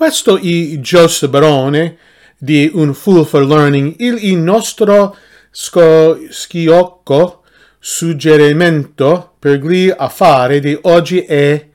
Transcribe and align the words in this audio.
Questo 0.00 0.38
è 0.38 0.40
Joseph 0.40 1.28
Barone 1.28 1.98
di 2.38 2.70
Un 2.72 2.94
Fool 2.94 3.26
for 3.26 3.44
Learning. 3.44 3.96
Il 3.98 4.38
nostro 4.38 5.14
schiocco 5.50 7.42
suggerimento 7.78 9.34
per 9.38 9.62
gli 9.62 9.92
affari 9.94 10.60
di 10.60 10.78
oggi 10.84 11.20
è 11.20 11.68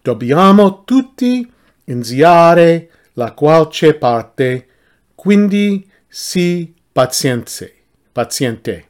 dobbiamo 0.00 0.84
tutti 0.84 1.52
iniziare 1.86 2.88
la 3.14 3.32
qualche 3.32 3.94
parte, 3.94 4.68
quindi 5.16 5.90
sii 6.06 6.72
pazienze, 6.92 7.74
paziente. 8.12 8.86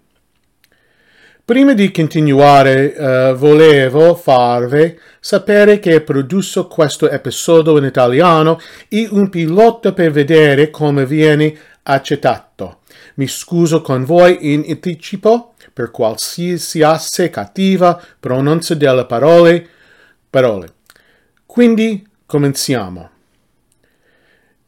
Prima 1.46 1.74
di 1.74 1.92
continuare, 1.92 2.86
uh, 2.98 3.36
volevo 3.36 4.16
farvi 4.16 4.98
sapere 5.20 5.78
che 5.78 6.00
produsso 6.00 6.66
questo 6.66 7.08
episodio 7.08 7.78
in 7.78 7.84
italiano 7.84 8.58
e 8.88 9.06
un 9.08 9.28
pilota 9.28 9.92
per 9.92 10.10
vedere 10.10 10.70
come 10.70 11.06
viene 11.06 11.56
accettato. 11.84 12.80
Mi 13.14 13.28
scuso 13.28 13.80
con 13.80 14.04
voi 14.04 14.52
in 14.54 14.64
anticipo 14.68 15.54
per 15.72 15.92
qualsiasi 15.92 16.80
cattiva 17.30 18.02
pronuncia 18.18 18.74
delle 18.74 19.06
parole. 19.06 19.68
parole. 20.28 20.72
Quindi 21.46 22.04
cominciamo. 22.26 23.10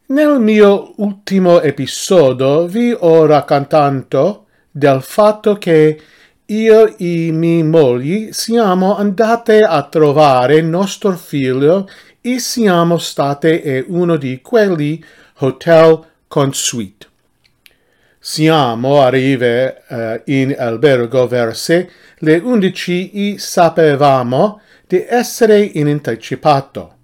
Nel 0.07 0.39
mio 0.39 0.93
ultimo 0.99 1.61
episodio 1.61 2.69
vi 2.69 2.97
ho 2.97 3.27
raccontato 3.27 4.47
del 4.71 5.03
fatto 5.03 5.55
che 5.55 6.01
io 6.51 6.97
e 6.97 7.31
mia 7.31 7.63
moglie 7.63 8.33
siamo 8.33 8.97
andate 8.97 9.63
a 9.63 9.83
trovare 9.83 10.63
nostro 10.63 11.15
figlio 11.15 11.87
e 12.23 12.39
siamo 12.39 12.97
state 12.97 13.55
in 13.55 13.85
uno 13.89 14.17
di 14.17 14.41
quelli 14.41 15.05
hotel 15.41 16.07
con 16.27 16.55
suite. 16.55 17.07
Siamo 18.19 19.03
arrivati 19.03 19.75
uh, 19.89 20.21
in 20.25 20.55
albergo 20.59 21.27
verso 21.27 21.87
le 22.21 22.37
undici 22.39 23.11
e 23.11 23.39
sapevamo 23.39 24.63
di 24.87 25.05
essere 25.07 25.61
in 25.61 25.89
anticipato. 25.89 26.97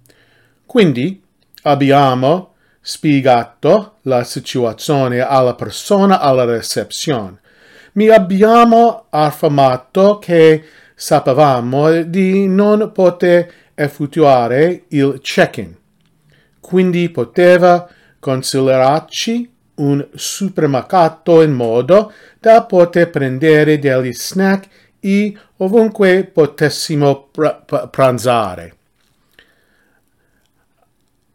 Quindi 0.65 1.21
abbiamo 1.61 2.55
spiegato 2.81 3.97
la 4.03 4.23
situazione 4.23 5.19
alla 5.19 5.53
persona 5.53 6.19
alla 6.19 6.45
reception 6.45 7.39
mi 7.95 8.09
abbiamo 8.09 9.05
affermato 9.09 10.19
che 10.19 10.63
sapevamo 10.93 12.03
di 12.03 12.47
non 12.47 12.91
poter 12.93 13.51
effettuare 13.73 14.83
il 14.89 15.19
check-in. 15.21 15.75
Quindi 16.59 17.09
poteva 17.09 17.87
considerarci 18.19 19.51
un 19.75 20.07
supermercato 20.13 21.41
in 21.41 21.51
modo 21.51 22.11
da 22.39 22.63
poter 22.63 23.09
prendere 23.09 23.77
degli 23.77 24.13
snack 24.13 24.67
e 24.99 25.37
ovunque 25.57 26.23
potessimo 26.25 27.27
pr- 27.31 27.63
pr- 27.65 27.89
pranzare. 27.89 28.75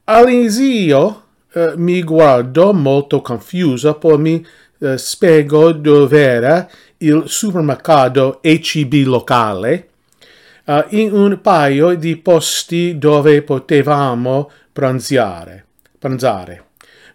All'inizio 0.05 1.25
eh, 1.53 1.75
mi 1.77 2.03
guardo 2.03 2.73
molto 2.73 3.21
confusa, 3.21 3.95
poi 3.95 4.19
mi 4.19 4.47
eh, 4.81 4.99
spiego 4.99 5.73
dov'era 5.73 6.69
il 6.99 7.25
supermercato 7.27 8.41
HEB 8.43 9.05
locale 9.05 9.89
uh, 10.65 10.85
in 10.91 11.13
un 11.13 11.41
paio 11.41 11.95
di 11.95 12.17
posti 12.17 12.99
dove 12.99 13.43
potevamo 13.43 14.51
pranzare. 14.73 15.67
pranzare. 15.99 16.65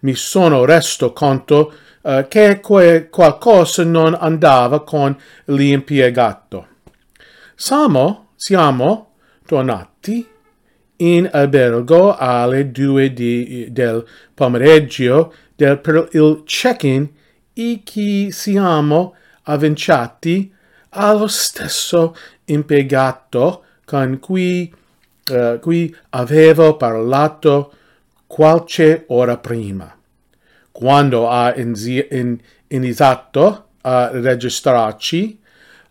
Mi 0.02 0.14
sono 0.14 0.66
resto 0.66 1.14
conto 1.14 1.74
uh, 2.02 2.28
che 2.28 2.60
que- 2.60 3.10
qualcosa 3.10 3.84
non 3.84 4.16
andava 4.20 4.84
con 4.84 5.16
l'impiegato. 5.46 6.68
Siamo, 7.56 8.30
siamo 8.36 9.14
tornati 9.46 10.28
in 10.98 11.30
albergo 11.32 12.16
alle 12.16 12.72
due 12.72 13.12
di, 13.14 13.68
del 13.72 14.06
pomeriggio 14.34 15.34
del, 15.56 15.80
per 15.80 16.10
il 16.12 16.44
check-in 16.46 17.10
e 17.58 17.82
chi 17.84 18.32
siamo 18.32 19.16
avvinciati 19.44 20.54
allo 20.90 21.28
stesso 21.28 22.14
impiegato 22.46 23.64
con 23.86 24.20
cui, 24.20 24.74
uh, 25.32 25.60
cui 25.60 25.96
avevo 26.10 26.76
parlato 26.76 27.72
qualche 28.28 29.06
ora 29.08 29.38
prima. 29.38 29.98
Quando 30.72 31.30
ha 31.30 31.56
inizi- 31.56 32.08
in- 32.12 32.38
iniziato 32.68 33.70
a 33.82 34.10
registrarci, 34.10 35.40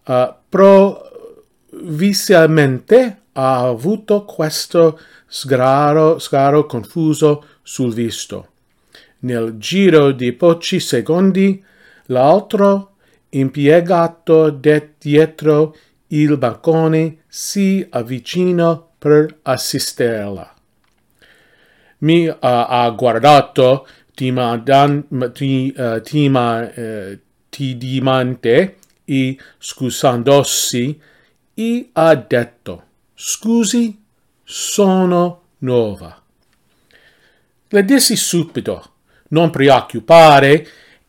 uh, 0.06 0.34
provvisamente 0.48 3.22
ha 3.32 3.60
avuto 3.60 4.26
questo 4.26 5.00
sgaro, 5.26 6.18
sgaro 6.18 6.66
confuso 6.66 7.42
sul 7.62 7.94
visto. 7.94 8.48
Nel 9.24 9.56
giro 9.56 10.12
di 10.12 10.32
pochi 10.32 10.78
secondi, 10.80 11.62
l'altro 12.06 12.96
impiegato 13.30 14.50
dietro 14.50 15.74
il 16.08 16.36
bancone 16.36 17.22
si 17.26 17.86
avvicina 17.88 18.76
per 18.76 19.38
assisterla. 19.40 20.54
Mi 21.98 22.26
uh, 22.26 22.36
ha 22.38 22.90
guardato 22.90 23.86
timadan, 24.14 25.06
ti, 25.32 25.74
uh, 25.74 26.02
tima, 26.02 26.60
uh, 26.60 27.18
e 29.06 29.38
scusandosi 29.58 31.00
e 31.54 31.88
ha 31.92 32.14
detto 32.14 32.82
scusi 33.14 34.02
sono 34.42 35.42
nuova. 35.58 36.22
Le 37.68 37.84
dissi 37.84 38.16
subito 38.16 38.92
non 39.34 39.50
preoccupare, 39.50 40.64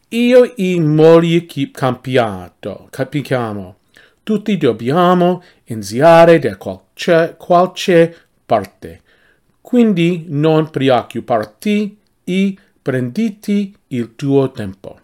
io 0.10 0.56
e 0.56 0.80
moglie 0.80 1.46
campiato, 1.72 2.88
capiamo. 2.90 3.76
Tutti 4.24 4.58
dobbiamo 4.58 5.44
iniziare 5.66 6.40
da 6.40 6.58
qualche, 6.58 7.36
qualche 7.38 8.16
parte. 8.44 9.02
Quindi 9.62 10.26
non 10.28 10.72
preoccuparti 10.72 12.00
e 12.24 12.58
prenditi 12.82 13.76
il 13.90 14.16
tuo 14.16 14.50
tempo. 14.50 15.00